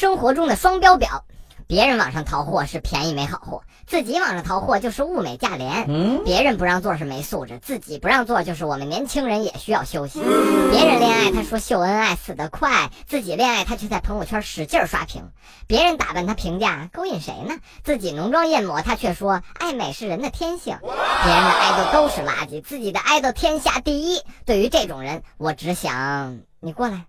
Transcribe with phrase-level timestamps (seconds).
[0.00, 1.26] 生活中的双标表，
[1.66, 6.22] 别人网上淘货是便宜没好货，自己网上淘货就是物美价廉。
[6.24, 10.22] 别人不让做是没素质，自己不让做就是我们年轻人也需要休息。
[10.70, 15.22] 别人恋爱他说秀恩爱死得快，自己恋爱他却在朋友圈使劲刷屏。
[15.66, 17.56] 别人打扮他评价勾引谁呢？
[17.84, 20.78] 自己浓妆艳抹他却说爱美是人的天性。
[20.80, 24.22] 别人的爱豆都是垃圾，自己的爱豆天下第一。
[24.46, 27.04] 对于这种人，我只想你过来。